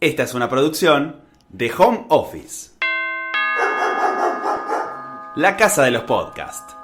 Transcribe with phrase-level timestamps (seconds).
[0.00, 2.70] Esta es una producción de Home Office.
[5.34, 6.76] La casa de los podcasts.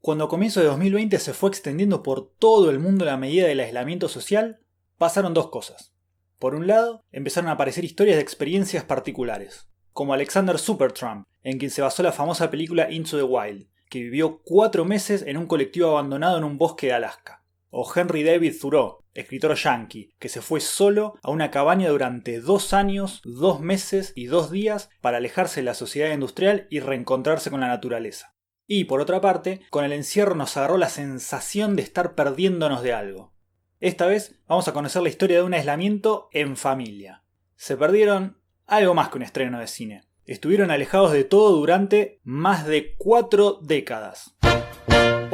[0.00, 3.60] Cuando a comienzo de 2020 se fue extendiendo por todo el mundo la medida del
[3.60, 4.58] aislamiento social,
[4.98, 5.94] pasaron dos cosas.
[6.40, 11.70] Por un lado, empezaron a aparecer historias de experiencias particulares, como Alexander Supertramp, en quien
[11.70, 15.90] se basó la famosa película Into the Wild, que vivió cuatro meses en un colectivo
[15.90, 17.43] abandonado en un bosque de Alaska
[17.76, 22.72] o Henry David Thoreau, escritor yankee, que se fue solo a una cabaña durante dos
[22.72, 27.60] años, dos meses y dos días para alejarse de la sociedad industrial y reencontrarse con
[27.60, 28.36] la naturaleza.
[28.68, 32.92] Y por otra parte, con el encierro nos agarró la sensación de estar perdiéndonos de
[32.92, 33.34] algo.
[33.80, 37.24] Esta vez vamos a conocer la historia de un aislamiento en familia.
[37.56, 40.04] Se perdieron algo más que un estreno de cine.
[40.26, 44.36] Estuvieron alejados de todo durante más de cuatro décadas.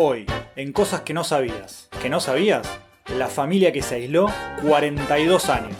[0.03, 0.25] Hoy,
[0.57, 1.91] en cosas que no sabías.
[2.01, 2.67] ¿Que no sabías?
[3.19, 4.29] La familia que se aisló
[4.63, 5.77] 42 años.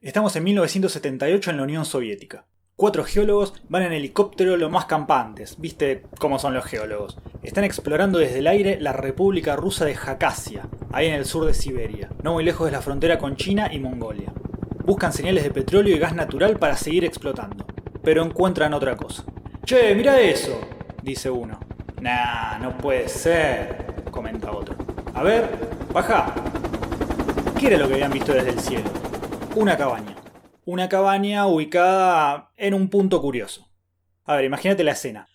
[0.00, 2.46] Estamos en 1978 en la Unión Soviética.
[2.74, 7.18] Cuatro geólogos van en helicóptero lo más campantes, viste cómo son los geólogos.
[7.42, 11.52] Están explorando desde el aire la República Rusa de Jacasia, ahí en el sur de
[11.52, 14.32] Siberia, no muy lejos de la frontera con China y Mongolia.
[14.86, 17.66] Buscan señales de petróleo y gas natural para seguir explotando,
[18.02, 19.26] pero encuentran otra cosa.
[19.64, 20.60] Che, mira eso,
[21.00, 21.58] dice uno.
[22.02, 24.76] Nah, no puede ser, comenta otro.
[25.14, 25.48] A ver,
[25.90, 26.34] baja.
[27.58, 28.90] ¿Qué era lo que habían visto desde el cielo?
[29.54, 30.16] Una cabaña.
[30.66, 33.66] Una cabaña ubicada en un punto curioso.
[34.26, 35.28] A ver, imagínate la escena.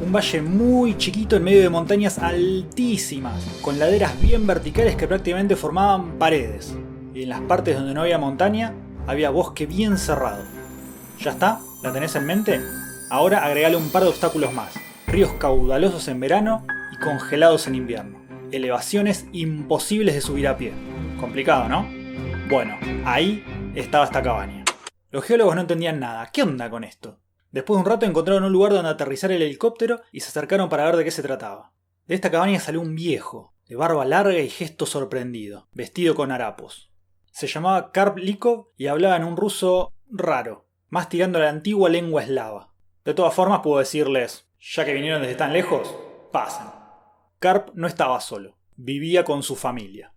[0.00, 5.56] Un valle muy chiquito en medio de montañas altísimas, con laderas bien verticales que prácticamente
[5.56, 6.76] formaban paredes.
[7.12, 8.72] Y en las partes donde no había montaña,
[9.08, 10.44] había bosque bien cerrado.
[11.18, 11.58] ¿Ya está?
[11.82, 12.83] ¿La tenés en mente?
[13.10, 14.74] Ahora agregale un par de obstáculos más.
[15.06, 18.18] Ríos caudalosos en verano y congelados en invierno.
[18.50, 20.72] Elevaciones imposibles de subir a pie.
[21.20, 21.86] Complicado, ¿no?
[22.48, 23.44] Bueno, ahí
[23.74, 24.64] estaba esta cabaña.
[25.10, 26.30] Los geólogos no entendían nada.
[26.32, 27.20] ¿Qué onda con esto?
[27.52, 30.86] Después de un rato encontraron un lugar donde aterrizar el helicóptero y se acercaron para
[30.86, 31.72] ver de qué se trataba.
[32.06, 36.90] De esta cabaña salió un viejo, de barba larga y gesto sorprendido, vestido con harapos.
[37.30, 41.88] Se llamaba Karp Likov y hablaba en un ruso raro, más tirando a la antigua
[41.88, 42.73] lengua eslava.
[43.04, 45.94] De todas formas, puedo decirles, ya que vinieron desde tan lejos,
[46.32, 46.66] pasen.
[47.38, 50.14] Karp no estaba solo, vivía con su familia.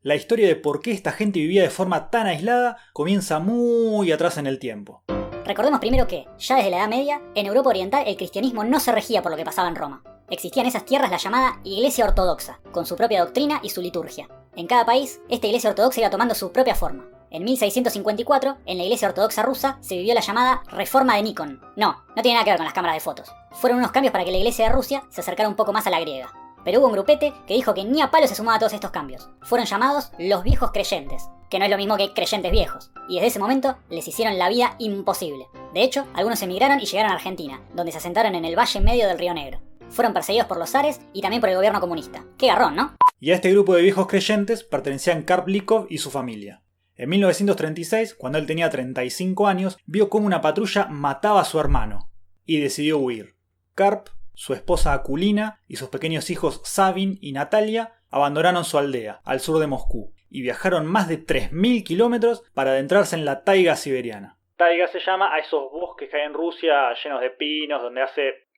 [0.00, 4.38] La historia de por qué esta gente vivía de forma tan aislada comienza muy atrás
[4.38, 5.04] en el tiempo.
[5.44, 8.92] Recordemos primero que, ya desde la Edad Media, en Europa Oriental el cristianismo no se
[8.92, 10.02] regía por lo que pasaba en Roma.
[10.30, 14.28] Existía en esas tierras la llamada Iglesia Ortodoxa, con su propia doctrina y su liturgia.
[14.56, 17.06] En cada país, esta Iglesia Ortodoxa iba tomando su propia forma.
[17.32, 21.60] En 1654, en la iglesia ortodoxa rusa, se vivió la llamada Reforma de Nikon.
[21.76, 23.32] No, no tiene nada que ver con las cámaras de fotos.
[23.52, 25.90] Fueron unos cambios para que la iglesia de Rusia se acercara un poco más a
[25.90, 26.32] la griega.
[26.64, 28.90] Pero hubo un grupete que dijo que ni a palo se sumaba a todos estos
[28.90, 29.30] cambios.
[29.42, 32.90] Fueron llamados los viejos creyentes, que no es lo mismo que creyentes viejos.
[33.08, 35.46] Y desde ese momento les hicieron la vida imposible.
[35.72, 39.06] De hecho, algunos emigraron y llegaron a Argentina, donde se asentaron en el valle medio
[39.06, 39.60] del Río Negro.
[39.88, 42.24] Fueron perseguidos por los zares y también por el gobierno comunista.
[42.36, 42.96] Qué garrón, ¿no?
[43.20, 46.62] Y a este grupo de viejos creyentes pertenecían Karp Likov y su familia.
[47.00, 52.10] En 1936, cuando él tenía 35 años, vio cómo una patrulla mataba a su hermano
[52.44, 53.36] y decidió huir.
[53.74, 59.40] Karp, su esposa Akulina y sus pequeños hijos Savin y Natalia abandonaron su aldea, al
[59.40, 64.36] sur de Moscú, y viajaron más de 3.000 kilómetros para adentrarse en la taiga siberiana.
[64.58, 68.48] Taiga se llama a esos bosques que hay en Rusia llenos de pinos, donde hace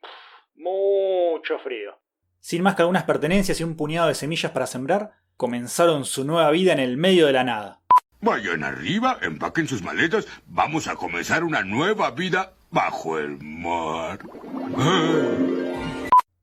[0.57, 1.97] mucho frío.
[2.41, 6.51] Sin más que algunas pertenencias y un puñado de semillas para sembrar, comenzaron su nueva
[6.51, 7.82] vida en el medio de la nada.
[8.25, 14.21] Vayan arriba, empaquen sus maletas, vamos a comenzar una nueva vida bajo el mar.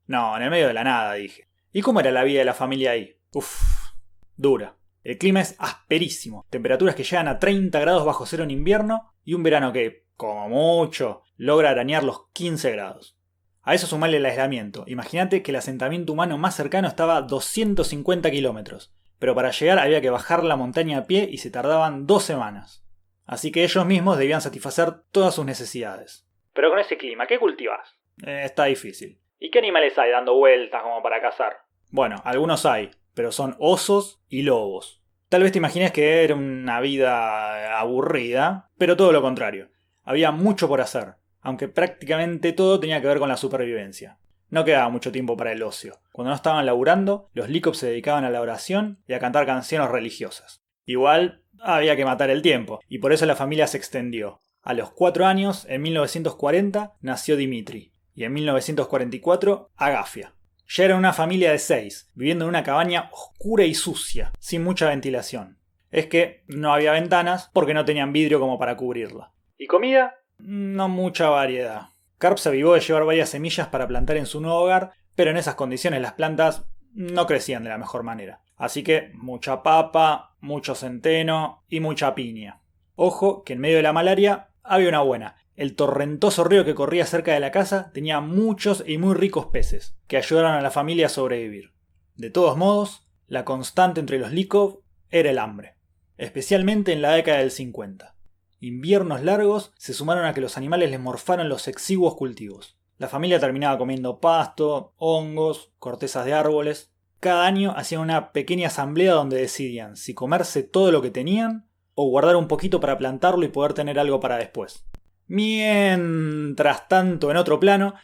[0.06, 1.48] No, en el medio de la nada, dije.
[1.72, 3.16] ¿Y cómo era la vida de la familia ahí?
[3.32, 3.92] Uf,
[4.36, 4.76] dura.
[5.04, 9.32] El clima es asperísimo, temperaturas que llegan a 30 grados bajo cero en invierno y
[9.32, 13.16] un verano que, como mucho, logra arañar los 15 grados.
[13.62, 14.84] A eso sumarle el aislamiento.
[14.86, 20.00] Imagínate que el asentamiento humano más cercano estaba a 250 kilómetros pero para llegar había
[20.00, 22.84] que bajar la montaña a pie y se tardaban dos semanas.
[23.26, 26.26] Así que ellos mismos debían satisfacer todas sus necesidades.
[26.54, 27.96] Pero con ese clima, ¿qué cultivas?
[28.26, 29.20] Eh, está difícil.
[29.38, 31.58] ¿Y qué animales hay dando vueltas como para cazar?
[31.90, 35.02] Bueno, algunos hay, pero son osos y lobos.
[35.28, 39.68] Tal vez te imagines que era una vida aburrida, pero todo lo contrario.
[40.02, 44.18] Había mucho por hacer, aunque prácticamente todo tenía que ver con la supervivencia.
[44.50, 46.00] No quedaba mucho tiempo para el ocio.
[46.12, 49.88] Cuando no estaban laburando, los Licops se dedicaban a la oración y a cantar canciones
[49.90, 50.60] religiosas.
[50.84, 54.42] Igual había que matar el tiempo, y por eso la familia se extendió.
[54.62, 60.34] A los cuatro años, en 1940, nació Dimitri, y en 1944, Agafia.
[60.68, 64.88] Ya eran una familia de seis, viviendo en una cabaña oscura y sucia, sin mucha
[64.88, 65.58] ventilación.
[65.90, 69.32] Es que no había ventanas porque no tenían vidrio como para cubrirla.
[69.58, 70.16] ¿Y comida?
[70.38, 71.89] No mucha variedad.
[72.20, 75.38] Carp se avivó de llevar varias semillas para plantar en su nuevo hogar, pero en
[75.38, 78.42] esas condiciones las plantas no crecían de la mejor manera.
[78.58, 82.60] Así que mucha papa, mucho centeno y mucha piña.
[82.94, 85.36] Ojo que en medio de la malaria había una buena.
[85.56, 89.96] El torrentoso río que corría cerca de la casa tenía muchos y muy ricos peces,
[90.06, 91.72] que ayudaron a la familia a sobrevivir.
[92.16, 95.76] De todos modos, la constante entre los Likov era el hambre,
[96.18, 98.14] especialmente en la década del 50.
[98.62, 102.76] Inviernos largos se sumaron a que los animales les morfaron los exiguos cultivos.
[102.98, 106.92] La familia terminaba comiendo pasto, hongos, cortezas de árboles.
[107.20, 112.10] Cada año hacían una pequeña asamblea donde decidían si comerse todo lo que tenían o
[112.10, 114.84] guardar un poquito para plantarlo y poder tener algo para después.
[115.26, 117.94] Mientras tanto, en otro plano,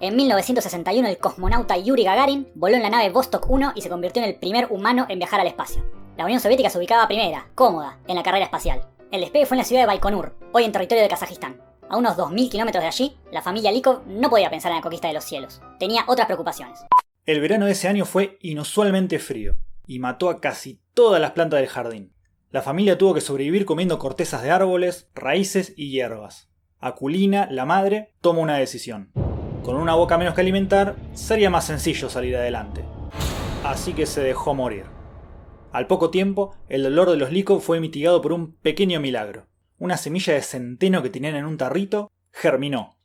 [0.00, 4.22] En 1961 el cosmonauta Yuri Gagarin voló en la nave Vostok 1 y se convirtió
[4.22, 5.86] en el primer humano en viajar al espacio.
[6.18, 8.92] La Unión Soviética se ubicaba primera, cómoda, en la carrera espacial.
[9.12, 11.60] El despegue fue en la ciudad de Baikonur, hoy en territorio de Kazajistán.
[11.90, 15.08] A unos 2.000 kilómetros de allí, la familia Likov no podía pensar en la conquista
[15.08, 15.60] de los cielos.
[15.78, 16.78] Tenía otras preocupaciones.
[17.26, 21.60] el verano de ese año fue inusualmente frío y mató a casi todas las plantas
[21.60, 22.14] del jardín.
[22.50, 26.48] La familia tuvo que sobrevivir comiendo cortezas de árboles, raíces y hierbas.
[26.80, 29.12] Aculina, la madre, toma una decisión.
[29.62, 32.82] Con una boca menos que alimentar, sería más sencillo salir adelante.
[33.62, 34.86] Así que se dejó morir.
[35.72, 39.46] Al poco tiempo, el dolor de los Likov fue mitigado por un pequeño milagro.
[39.78, 42.98] Una semilla de centeno que tenían en un tarrito germinó.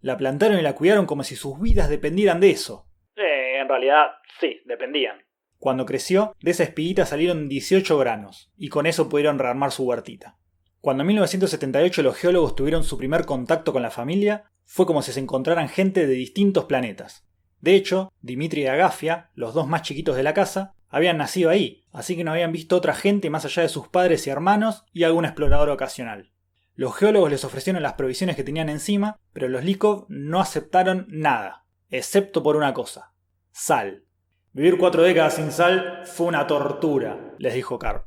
[0.00, 2.86] La plantaron y la cuidaron como si sus vidas dependieran de eso.
[3.16, 4.06] Eh, en realidad,
[4.40, 5.18] sí, dependían.
[5.58, 10.38] Cuando creció, de esa espiguita salieron 18 granos, y con eso pudieron rearmar su huertita.
[10.80, 15.12] Cuando en 1978 los geólogos tuvieron su primer contacto con la familia, fue como si
[15.12, 17.26] se encontraran gente de distintos planetas.
[17.60, 21.82] De hecho, Dimitri y Agafia, los dos más chiquitos de la casa, habían nacido ahí,
[21.92, 25.02] así que no habían visto otra gente más allá de sus padres y hermanos y
[25.02, 26.30] algún explorador ocasional.
[26.76, 31.66] Los geólogos les ofrecieron las provisiones que tenían encima, pero los Likov no aceptaron nada,
[31.90, 33.12] excepto por una cosa:
[33.50, 34.04] sal.
[34.52, 38.06] Vivir cuatro décadas sin sal fue una tortura, les dijo Karp.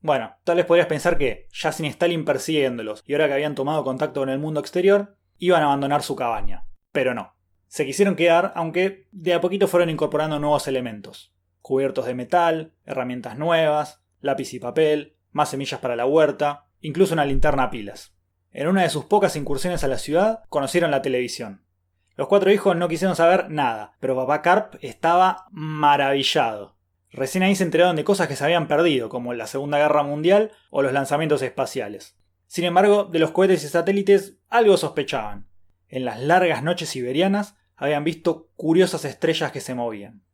[0.00, 3.84] Bueno, tal vez podrías pensar que, ya sin Stalin persiguiéndolos y ahora que habían tomado
[3.84, 6.64] contacto con el mundo exterior, iban a abandonar su cabaña.
[6.90, 7.34] Pero no.
[7.66, 11.33] Se quisieron quedar, aunque de a poquito fueron incorporando nuevos elementos.
[11.64, 17.24] Cubiertos de metal, herramientas nuevas, lápiz y papel, más semillas para la huerta, incluso una
[17.24, 18.14] linterna a pilas.
[18.52, 21.64] En una de sus pocas incursiones a la ciudad, conocieron la televisión.
[22.16, 26.76] Los cuatro hijos no quisieron saber nada, pero papá Carp estaba maravillado.
[27.10, 30.52] Recién ahí se enteraron de cosas que se habían perdido, como la Segunda Guerra Mundial
[30.68, 32.18] o los lanzamientos espaciales.
[32.46, 35.48] Sin embargo, de los cohetes y satélites algo sospechaban.
[35.88, 40.24] En las largas noches siberianas habían visto curiosas estrellas que se movían.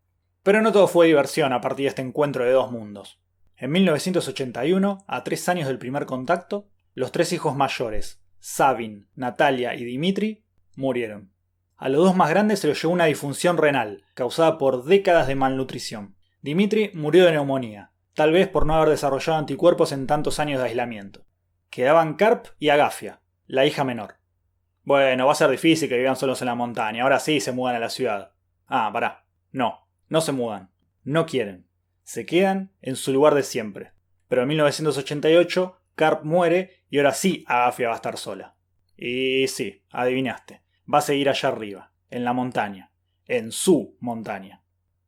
[0.42, 3.20] Pero no todo fue diversión a partir de este encuentro de dos mundos.
[3.56, 9.84] En 1981, a tres años del primer contacto, los tres hijos mayores, Sabin, Natalia y
[9.84, 10.44] Dimitri,
[10.76, 11.30] murieron.
[11.76, 15.34] A los dos más grandes se los llevó una disfunción renal, causada por décadas de
[15.34, 16.16] malnutrición.
[16.40, 20.68] Dimitri murió de neumonía, tal vez por no haber desarrollado anticuerpos en tantos años de
[20.68, 21.26] aislamiento.
[21.68, 24.16] Quedaban Karp y Agafia, la hija menor.
[24.84, 27.76] Bueno, va a ser difícil que vivan solos en la montaña, ahora sí se mudan
[27.76, 28.32] a la ciudad.
[28.66, 29.26] Ah, pará.
[29.52, 30.70] No, no se mudan.
[31.04, 31.66] No quieren.
[32.02, 33.92] Se quedan en su lugar de siempre.
[34.28, 38.56] Pero en 1988, Karp muere y ahora sí Agafia va a estar sola.
[38.96, 40.62] Y sí, adivinaste.
[40.92, 42.90] Va a seguir allá arriba, en la montaña.
[43.26, 44.64] En su montaña.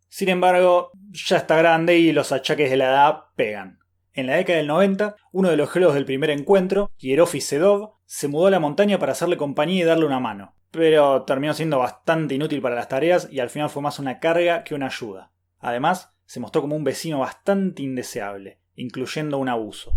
[0.09, 3.81] Sin embargo, ya está grande y los achaques de la edad pegan.
[4.15, 8.29] En la década del 90, uno de los geólogos del primer encuentro, Hierofi Sedov, se
[8.29, 10.55] mudó a la montaña para hacerle compañía y darle una mano.
[10.71, 14.65] Pero terminó siendo bastante inútil para las tareas y al final fue más una carga
[14.65, 15.33] que una ayuda.
[15.61, 19.97] Además, se mostró como un vecino bastante indeseable, incluyendo un abuso.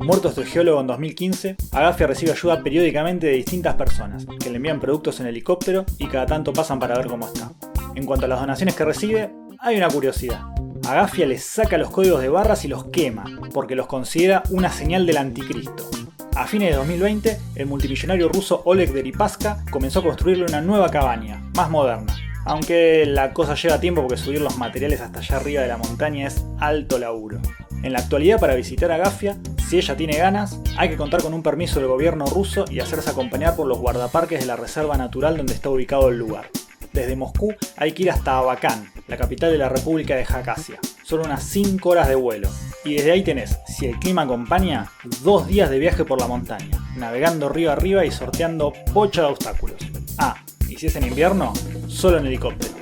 [0.00, 4.80] Muerto este geólogo en 2015, Agafia recibe ayuda periódicamente de distintas personas, que le envían
[4.80, 7.52] productos en helicóptero y cada tanto pasan para ver cómo está.
[7.94, 10.55] En cuanto a las donaciones que recibe, hay una curiosidad.
[10.88, 15.04] Agafia les saca los códigos de barras y los quema, porque los considera una señal
[15.04, 15.90] del anticristo.
[16.36, 21.42] A fines de 2020, el multimillonario ruso Oleg Deripaska comenzó a construirle una nueva cabaña,
[21.56, 22.14] más moderna.
[22.44, 26.28] Aunque la cosa lleva tiempo porque subir los materiales hasta allá arriba de la montaña
[26.28, 27.40] es alto laburo.
[27.82, 29.36] En la actualidad, para visitar Agafia,
[29.68, 33.10] si ella tiene ganas, hay que contar con un permiso del gobierno ruso y hacerse
[33.10, 36.48] acompañar por los guardaparques de la reserva natural donde está ubicado el lugar.
[36.96, 40.78] Desde Moscú hay que ir hasta Abacán, la capital de la República de Jacasia.
[41.04, 42.48] Son unas 5 horas de vuelo.
[42.86, 44.90] Y desde ahí tenés, si el clima acompaña,
[45.22, 49.76] dos días de viaje por la montaña, navegando río arriba y sorteando bocha de obstáculos.
[50.16, 51.52] Ah, y si es en invierno,
[51.86, 52.72] solo en helicóptero.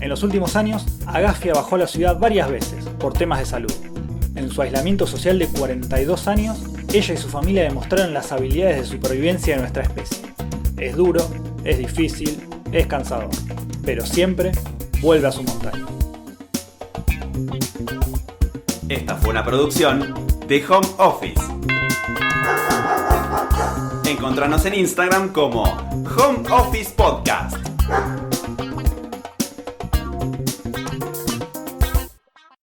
[0.00, 3.74] En los últimos años, Agafia bajó a la ciudad varias veces por temas de salud.
[4.36, 6.62] En su aislamiento social de 42 años,
[6.92, 10.22] ella y su familia demostraron las habilidades de supervivencia de nuestra especie.
[10.76, 11.26] Es duro,
[11.64, 12.40] es difícil,
[12.70, 13.30] es cansador
[13.84, 14.52] pero siempre
[15.00, 15.84] vuelve a su montaña.
[18.88, 20.14] Esta fue una producción
[20.46, 21.40] de Home Office.
[24.06, 27.56] Encontranos en Instagram como Home Office Podcast.